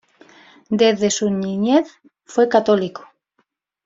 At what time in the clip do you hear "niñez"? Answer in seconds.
1.29-1.87